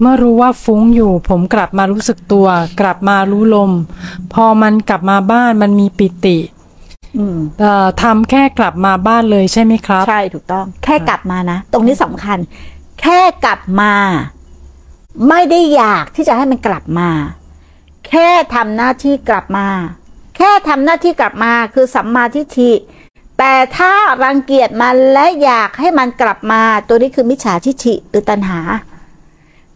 [0.00, 2.46] เมื่อรู้ว่าฟุ้งอยู่ ผมกลับมารู้สึกตัว
[2.80, 3.72] กลับมารู้ลม
[4.32, 6.38] พอมันกลับมาบ้านมันมีปิติ
[7.16, 12.38] อืมเอ่อทำแค่กลับมาบ้านเลยใช่ไหมครับ ใช่ถูกต้อง แค่กลับมานะ ตรงนี้สำคัญ
[13.00, 13.92] แค่กลับมา
[15.28, 17.10] ไม่ได้อยากที่จะให้มันกลับมา
[18.08, 19.66] แค่ทำหน้าที่กลับมา
[20.36, 22.72] แค่ทำหน้าที่กลับมาคือสัมมาทิฏฐิ
[23.38, 23.92] แต่ถ้า
[24.24, 28.60] รังเกียจมันและอยากให้มันกลับมา ตัวนี้คือมิจฉาทิฏฐิหรือตัณหา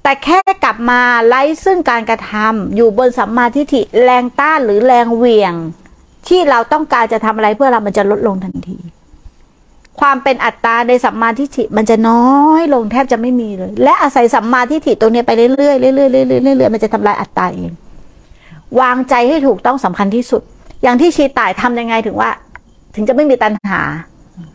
[0.08, 5.54] แต่แค่กลับมาไล่ซึ่งการกระทำอยู่บนสัมมาทิฏฐิแรงต้านหรือแรงเหวี่ยง
[6.28, 8.78] ที่เราต้องการจะทำอะไรเพื่อเรามันจะลดลงทันที
[10.00, 17.72] ความเป็นอัตตาในสัมมาทิฏฐิมันจะน้อยลงแทบจะไม่มีเลย และอาศัยสัมมาทิฏฐิตรงนี้ไปเรื่อยๆเรื่อยๆเรื่อยๆเรื่อยๆมันจะทำลายอัตตาเอง
[18.80, 20.42] วางใจให้ถูกต้องสำคัญที่สุด
[20.82, 22.30] อย่างที่ชีตายทำยังไงถึงว่า
[22.94, 23.80] ถึงจะไม่มีตัณหา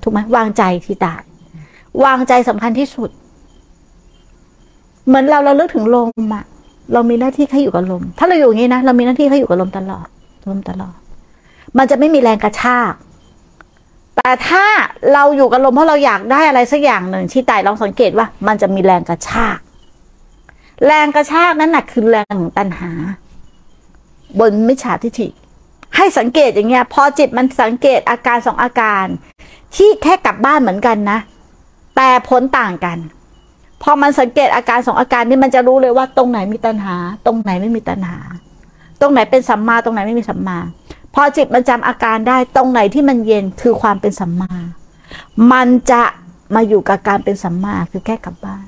[0.03, 1.22] ถูกไหมวางใจชีตาย
[2.03, 3.09] วางใจสำคัญที่สุด
[5.07, 6.43] เหมือนเราเราเลือกถึงลมอะ
[6.93, 10.08] เรามีหน้าที่แค่อยู่กับลม ถ้าเราอยู่อย่างนี้นะเรามีหน้าที่แค่อยู่กับลมตลอด
[10.50, 10.97] ลมตลอด
[11.78, 12.94] มันจะไม่มีแรงกระชาก
[14.16, 14.66] แต่ถ้า
[15.13, 19.58] เราอยู่กับลมเพราะเราอยากได้อะไรสักอย่างหนึ่งที่ไต่ลองสังเกตว่า มันจะมีแรงกระชาก
[20.86, 22.91] แรงกระชากนั้นน่ะคือแรงของตัณหา
[24.39, 25.28] บนมิจฉาทิฏฐิ
[25.95, 29.06] ให้สังเกตอย่างเงี้ย พอจิตมันสังเกตอาการสองอาการ
[29.75, 31.19] ที่แค่กลับบ้านเหมือนกันนะ
[31.95, 32.97] แต่ผลต่างกัน
[33.84, 36.95] พอมันสังเกตอาการสองอาการนี้มันจะรู้เลยว่าตรงไหนมีตัณหา
[37.26, 38.17] ตรงไหนไม่มีตัณหา
[39.02, 40.58] ตรงไหนเป็นสัมมาตรงไหนไม่มีสัมมา
[41.16, 44.53] พอจิตมันจำอาการได้ตรงไหนที่มันเย็นคือความเป็นสัมมา
[45.52, 46.03] มันจะ
[46.56, 48.66] มาอยู่กับการเป็นสัมมาคือแค่กลับบ้าน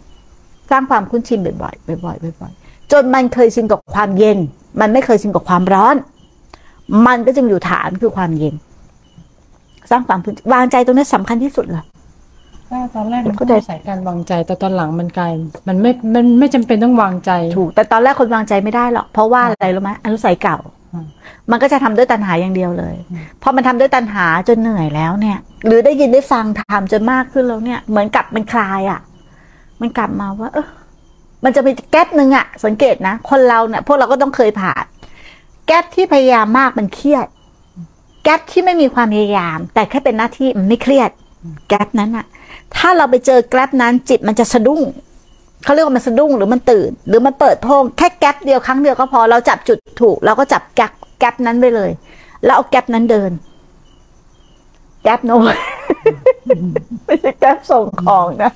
[0.70, 4.38] สร้างความคุ้นชินบ่อยๆบ่อยๆบ่อยๆจนมันเคยชินกับความเย็น
[4.80, 5.96] มันไม่เคยชินกับความร้อน
[7.08, 8.56] มันก็จึงอยู่ฐานคือความเย็น
[9.90, 11.86] สร้างความคุ้นวางใจตรงนี้สำคัญที่สุดเลย
[12.70, 15.34] ก็ตอนแรกมันเข้าก็ใจอาศัยการวางใจ แต่ตอนหลังมันกลาย
[15.68, 20.58] มันไม่มันไม่จำเป็นต้องวางใจ ถูกแต่ตอนแรกคนวางใจไม่ได้หรอกเพราะว่าอะไรรู้ไหมอนุสัยเก่า
[20.94, 21.08] อืม
[21.52, 29.00] มันก็จะทำด้วยตัณหาอย่างเดียวเลยอืม พอมันทำด้วยตัณหาจนเหนื่อยแล้วเนี่ย หรือได้ยินได้ฟังทำจนมากขึ้นแล้วเนี่ย เหมือนกับมันคลายอะ
[29.82, 30.68] มันกลับมาว่า เออ
[31.44, 34.84] มันจะมีแก๊ปหนึ่งอะ สังเกตนะ คนเราเนี่ยพวกเราก็ต้องเคยผ่าน
[35.68, 37.28] แก๊ปที่พยายามมากมันเครียด
[38.24, 41.10] แก๊ปที่ไม่มีความพยายาม แต่แค่เป็นหน้าที่มันไม่เครียด
[41.68, 42.26] แก๊ปนั้นอะ
[42.78, 44.82] ถ้าเราไปเจอแก๊ปนั้นจิตมันจะสะดุ้ง
[45.64, 51.92] เขาเรียกว่ามันสะดุ้งหรือมันตื่น หรือมันเปิดโพรงแค่แก๊ปเดียวครั้งเดียวก็พอเราจับจุดถูก เราก็จับแก๊ปแก๊ปนั้นไปเลย
[52.46, 53.32] แล้วเอาแก๊ปนั้นเดิน
[55.04, 55.56] แก๊ปโน้ต
[57.06, 58.52] ไม่ใช่แก๊ปส่งของนะ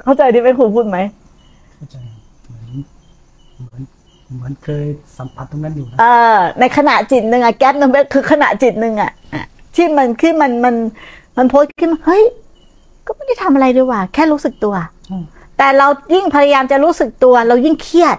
[0.00, 0.98] เข้าใจที่เป็นครูพูดไหม
[1.74, 1.96] เข้าใจ
[2.46, 2.72] เหมือน
[3.58, 3.82] เหมือน
[4.34, 4.84] เหมือนเคย
[5.18, 9.44] สัมผัสตรงนั้นอยู่นะเออในขณะจิตหนึ่งอะแก๊ปหนึงคือขณะจิตหนึ่งอะอะ
[9.76, 10.74] ที่มันที่มันมัน
[11.40, 12.24] มันโพสต์ขึ้นมาเฮ้ย
[13.06, 14.74] ก็ไม่ได้ทำอะไรด้วยว่ะแค่รู้สึกตัว
[15.10, 15.24] อืม
[15.58, 18.18] แต่เรายิ่งพยายามจะรู้สึกตัว เรายิ่งเครียด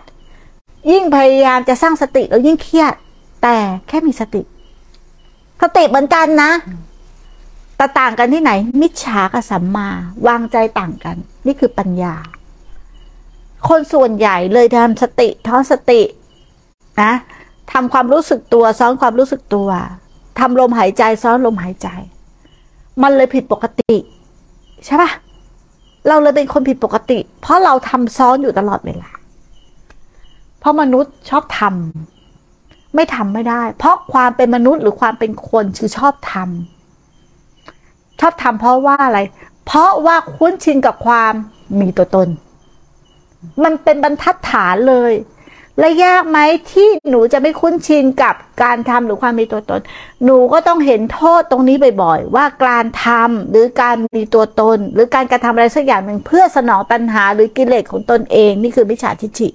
[0.92, 2.94] ยิ่งพยายามจะสร้างสติ เรายิ่งเครียด
[3.44, 3.56] แต่
[3.88, 4.42] แค่มีสติ
[5.62, 6.52] สติเหมือนกันนะ
[7.78, 8.52] แต่ต่างกันที่ไหน
[8.82, 9.88] มิจฉากับสัมมา
[10.28, 11.16] วางใจต่างกัน
[11.46, 12.16] นี่คือปัญญา
[13.68, 16.02] คนส่วนใหญ่เลยทำสติท้อนสติ
[17.02, 17.14] นะ
[17.72, 19.70] ทำความรู้สึกตัว ซ้อนความรู้สึกตัว
[20.40, 21.88] ทำลมหายใจซ้อนลมหายใจ
[23.04, 23.96] มันเลยผิดปกติ
[24.86, 25.12] ใช่ปะ
[26.08, 29.10] เราเลยเป็นคนผิดปกติ เพราะเราทำซ้อนอยู่ตลอดเวลา
[30.60, 39.20] เพราะมนุษย์ชอบทำไม่ทำไม่ได้ เพราะความเป็นมนุษย์หรือความเป็นคนคือชอบทำชอบทำเพราะว่าอะไร
[39.66, 41.34] เพราะว่าคุ้นชินกับความ
[41.80, 42.28] มีตัวตน
[43.64, 45.14] มันเป็นบรรทัดฐานเลย
[45.82, 46.40] และยากไหม
[46.72, 49.82] ที่หนูจะไม่คุ้นชินกับการทำหรือความมีตัวตน
[50.26, 59.50] หนูก็ต้องเห็นโทษตรงนี้บ่อยๆ ว่าการทำหรือการมีตัวตน หรือการกระทำอะไรสักอย่างหนึ่งเพื่อสนองตัณหาหรือกิเลสของตนเอง นี่คือมิจฉาทิฏฐิ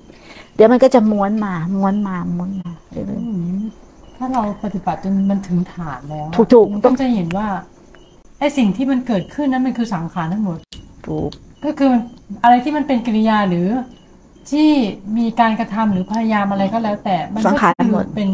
[0.55, 3.61] เดี๋ยวมันก็จะม้วนมาม้วนมาม้วนมาเรื่อยอืม
[4.17, 7.47] ถ้าเราปฏิบัติจนมันถึงฐานแล้วอะถูกๆมันก็จะเห็นว่า
[8.39, 11.31] ไอ้สิ่งที่มันเกิดขึ้นนั้นมันคือสังขารทั้งหมดๆถูก
[11.65, 12.03] ก็คือมัน
[12.43, 13.67] อะไรที่มันเป็นกิริยาหรือ
[14.51, 14.71] ที่
[15.19, 18.29] มีการกระทำหรือพยายามอะไรก็แล้วแต่มันก็สังขารคือหมดเป็น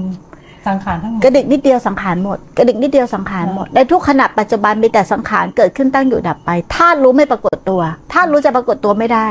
[0.69, 7.81] สังขารทั้งหมดกระดิกนิดเดียวสังขารหมดกระดิกนิดเดียวสังขารหมดในทุกขณะปัจจุบันมีแต่สังขารเกิดขึ้นตั้งอยู่ดับไปธาตุรู้ไม่ปรากฏตัว
[8.12, 9.26] ธาตุรู้จะปรากฏตัวไม่ได้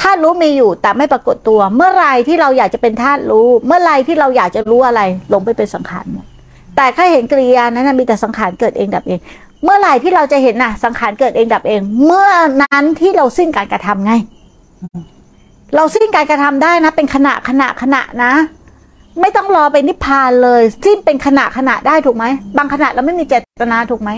[0.00, 5.00] ธาตุรู้มีอยู่แต่ไม่ปรากฏตัว เมื่อไหรที่เราอยากจะเป็นธาตุรู้ เมื่อไหรที่เราอยากจะรู้อะไร
[5.32, 6.24] ลงไปเป็นสังขารหมด
[6.76, 9.18] แต่แค่เห็นกิริยานั้นนะมีแต่สังขารเกิดเองดับเอง
[9.64, 12.30] เมื่อไหร่ที่เราจะเห็นน่ะ สังขารเกิดเองดับเอง เมื่อ
[12.62, 14.12] นั้นที่เราสิ้นการกระทำไง
[15.74, 18.32] เราสิ้นการกระทำได้นะ เป็นขณะขณะขณะนะ
[19.20, 22.24] ไม่ต้องรอไปนิพพานเลยสิ้นเป็นขณะขณะได้ถูกไหม
[22.56, 24.10] บางขณะเราไม่มีเจตนาถูกไหม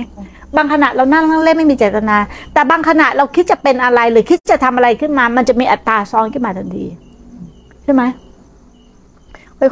[0.56, 2.16] บางขณะเรานั่งเล่นไม่มีเจตนา
[2.52, 6.86] แต่บางขณะเราคิดจะเป็นอะไรหรือคิดจะทำอะไรขึ้นมา มันจะมีอัตราซ้อนขึ้นมาทันที
[7.84, 8.02] ใช่ไหม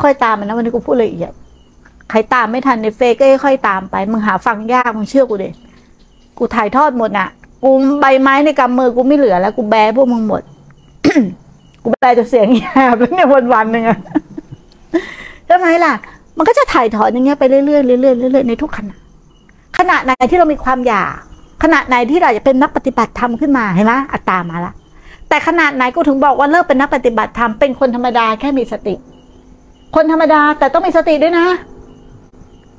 [0.02, 1.32] ค่อยๆตามมันนะวันนี้กูพูดละเอียด
[2.11, 5.50] ใครตามไม่ทันในเฟซก็ค่อยๆตามไปมึงหาฟังยากมึงเชื่อกูดิ
[6.38, 7.29] กูถ่ายทอดหมดอะ
[7.62, 7.70] กู
[8.00, 10.43] ใบไม้ในกำมือกูไม่เหลือแล้ว กูแบพวกมึงหมด
[11.84, 13.99] กูแบจะเสียงแหบแล้วเนี่ยวันวันหนึ่งอะ
[15.46, 15.94] ใช่ไหมล่ะ
[16.37, 18.96] มันก็จะถ่ายถอนอย่างเงี้ยไปเรื่อยๆเรื่อยๆเรื่อยๆในทุกขณะ
[19.79, 21.12] ขณะไหนที่เรามีความอยาก
[21.62, 24.73] ขณะไหนที่เราจะเป็นนักปฏิบัติธรรมขึ้นมาเห็นไหมอัตตามาละ
[25.29, 28.94] แต่ขนาดไหนกูถึงบอกว่าเลิกเป็นนักปฏิบัติธรรมเป็นคนธรรมดาแค่มีสติ
[29.96, 31.46] คนธรรมดาแต่ต้องมีสติด้วยนะ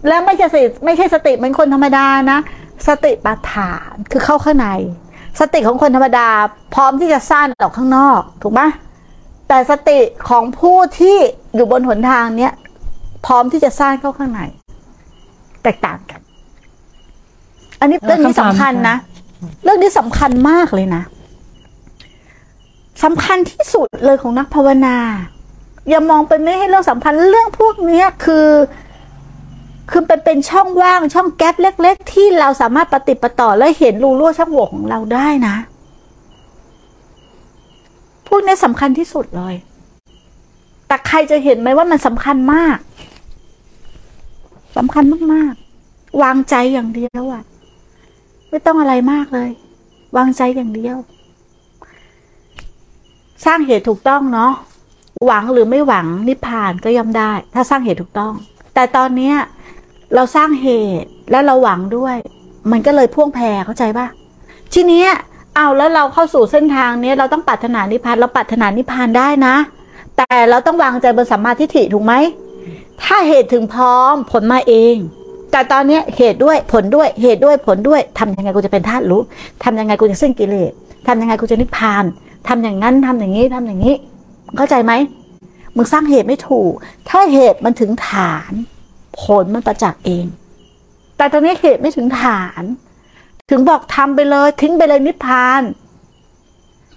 [0.07, 2.39] แล้วไม่ใช่สติไม่ใช่สติเหมือนคนธรรมดานะ
[2.87, 4.67] สติปัฏฐานคือเข้าข้างใน
[5.39, 6.27] สติของคนธรรมดา
[6.73, 8.61] พร้อมที่จะสั้นออกข้างนอก ถูกไหม
[9.53, 11.17] แต่สติของผู้ที่
[11.55, 12.53] อยู่บนหนทางเนี้ย
[13.25, 14.41] พร้อมที่จะสร้างเข้าข้างใน
[15.63, 16.21] แตกต่างกัน
[17.79, 18.97] อันนี้เรื่องนี้สำคัญนะ
[19.63, 21.03] เรื่องนี้สำคัญมากเลยนะ
[23.03, 24.97] สำคัญที่สุดเลยของนักภาวนา
[25.89, 28.49] อย่ามองเป็นไม่ให้เรื่องสำคัญเรื่องพวกเนี้ยคือ
[29.91, 35.72] คือเป็นเป็นช่องว่างช่องแก๊ปเล็ก ๆ ที่เราสามารถปฏิดปะต่อและเห็นรูรั่วช่องโหว่ของเราได้นะพ
[38.33, 39.55] วกนี้สำคัญที่สุดเลย
[40.87, 42.77] แต่ใครจะเห็นไหมว่ามันสำคัญมาก
[44.77, 45.03] สำคัญ
[45.33, 47.43] มากๆ วางใจอย่างเดียวอะ
[48.49, 49.49] ไม่ต้องอะไรมากเลย
[50.17, 50.97] วางใจอย่างเดียว
[53.45, 54.53] สร้างเหตุถูกต้องเนาะ
[55.25, 58.33] หวังหรือไม่หวังนิพพานก็ย่อมได้ ถ้าสร้างเหตุถูกต้อง
[58.73, 59.35] แต่ตอนเนี้ย
[60.15, 60.67] เราสร้างเห
[61.01, 62.17] ตุและเราหวังด้วย
[62.71, 64.07] มันก็เลยพ่วงแพรเข้าใจปะ
[64.73, 65.09] ทีเนี้ย
[65.55, 69.55] เอาแล้วเราเข้าสู่เส้นทางนี้เราต้องปรารถนานิพพานเราปรารถนานิพพานได้นะ
[70.17, 72.13] แต่เราต้องวางใจบนสัมมาทิฏฐิถูกไหม
[73.03, 74.95] ถ้าเหตุถึงพร้อมผลมาเอง
[75.51, 79.21] แต่ตอนนี้เหตุด้วยผลด้วยเหตุด้วยผลด้วยทำยังไงกูจะเป็นธาตุรู้
[79.63, 80.71] ทำยังไงกูจะสิ้นกิเลส
[81.07, 82.03] ทำยังไงกูจะนิพพาน
[82.47, 83.95] ทำอย่างนั้นทำอย่างนี้ทำอย่างนี้
[84.57, 84.93] เข้าใจไหม
[85.75, 86.73] มึงสร้างเหตุไม่ถูก
[87.09, 88.51] ถ้าเหตุมันถึงฐาน
[89.21, 90.25] ผลมันประจักษ์เอง
[91.17, 92.63] แต่ตอนนี้เหตุไม่ถึงฐาน
[93.49, 95.61] ถึงบอกทำไปเลย ทิ้งไปเลยนิพพาน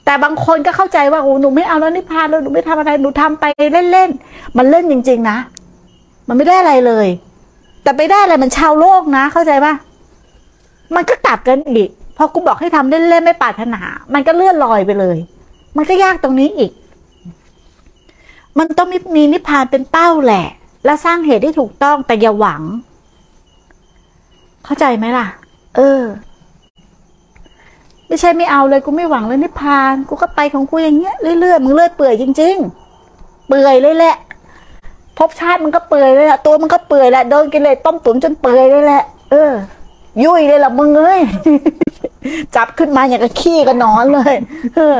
[0.04, 3.44] แต่บางคนก็เข้าใจว่าโอ้หนูไม่เอาแล้วนิพพานแล้วหนูไม่ทำอะไรหนูทำไป
[3.92, 5.38] เล่นๆมันเล่นจริง ๆ นะ
[6.28, 7.08] มันไม่ได้อะไรเลย
[7.82, 9.74] แต่ไปได้อะไรมันชาวโลกนะ เข้าใจปะ
[10.94, 13.80] มันก็กลับกันอีกพอกูบอกให้ทำเล่นๆไม่ปรารถนา
[14.14, 15.18] มันก็เลื่อนลอยไปเลย
[15.76, 16.72] มันก็ยากตรงนี้อีก
[18.58, 20.46] มันต้องมีมีนิพพานเป็นเป้าแหละ
[20.84, 22.62] และสร้างเหตุที่ถูกต้องแต่อย่าหวัง
[24.64, 25.26] เข้าใจไหมล่ะ
[25.76, 26.00] เออ
[28.16, 32.56] ไม่ใช่ไม่เอาเลยกูไม่หวังเลยนิพพาน กูก็ไปของกูอย่างเงี้ยเรื่อยๆมึงเลื่อยเปื่อยจริง
[33.02, 34.16] ๆ เปื่อยเลยแหละ
[35.18, 39.52] พบชาติมันก็เปื่อยเลยแหละตัวมันก็เปื่อยแหละโดนกินเลยต้มตุ๋นจนเปื่อยเลยแหละ เออ
[40.24, 41.20] ยุ่ยเลยละมึงเอ้ย
[42.56, 44.34] จับขึ้นมาอย่างกับขี้กับนอนเลย
[44.76, 44.98] เออ